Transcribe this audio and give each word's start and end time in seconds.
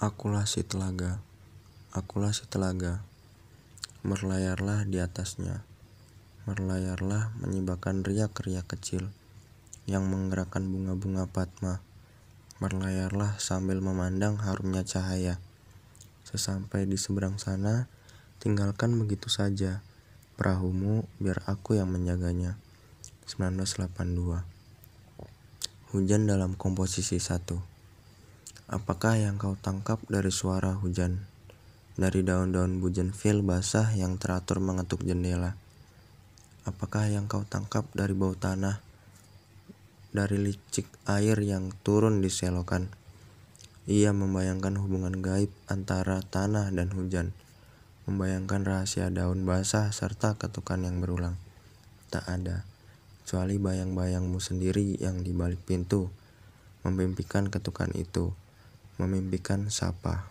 Akulah 0.00 0.48
si 0.48 0.64
telaga, 0.64 1.20
akulah 1.92 2.32
si 2.32 2.48
telaga, 2.48 3.04
berlayarlah 4.00 4.88
di 4.88 4.96
atasnya, 4.96 5.60
berlayarlah 6.48 7.36
menyibakkan 7.36 8.00
riak-riak 8.00 8.64
kecil 8.64 9.12
yang 9.84 10.08
menggerakkan 10.08 10.64
bunga-bunga 10.72 11.28
Padma, 11.28 11.84
berlayarlah 12.64 13.36
sambil 13.36 13.84
memandang 13.84 14.40
harumnya 14.40 14.88
cahaya. 14.88 15.36
Sesampai 16.24 16.88
di 16.88 16.96
seberang 16.96 17.36
sana, 17.36 17.84
tinggalkan 18.40 18.96
begitu 18.96 19.28
saja 19.28 19.84
perahumu 20.40 21.04
biar 21.20 21.44
aku 21.44 21.76
yang 21.76 21.92
menjaganya. 21.92 22.56
1982 23.28 24.48
Hujan 25.92 26.24
dalam 26.24 26.56
komposisi 26.56 27.20
satu 27.20 27.79
Apakah 28.70 29.18
yang 29.18 29.34
kau 29.34 29.58
tangkap 29.58 29.98
dari 30.06 30.30
suara 30.30 30.78
hujan? 30.78 31.26
Dari 31.98 32.22
daun-daun 32.22 32.78
bugenvil 32.78 33.42
basah 33.42 33.90
yang 33.98 34.14
teratur 34.14 34.62
mengetuk 34.62 35.02
jendela. 35.02 35.58
Apakah 36.62 37.10
yang 37.10 37.26
kau 37.26 37.42
tangkap 37.42 37.82
dari 37.98 38.14
bau 38.14 38.38
tanah? 38.38 38.78
Dari 40.14 40.38
licik 40.38 40.86
air 41.02 41.34
yang 41.42 41.74
turun 41.82 42.22
di 42.22 42.30
selokan. 42.30 42.86
Ia 43.90 44.14
membayangkan 44.14 44.78
hubungan 44.78 45.18
gaib 45.18 45.50
antara 45.66 46.22
tanah 46.22 46.70
dan 46.70 46.94
hujan. 46.94 47.34
Membayangkan 48.06 48.62
rahasia 48.62 49.10
daun 49.10 49.50
basah 49.50 49.90
serta 49.90 50.38
ketukan 50.38 50.86
yang 50.86 51.02
berulang. 51.02 51.34
Tak 52.06 52.22
ada, 52.22 52.62
kecuali 53.26 53.58
bayang-bayangmu 53.58 54.38
sendiri 54.38 54.94
yang 55.02 55.26
di 55.26 55.34
balik 55.34 55.58
pintu, 55.66 56.06
memimpikan 56.86 57.50
ketukan 57.50 57.90
itu 57.98 58.30
memimpikan 59.00 59.72
sapa 59.72 60.28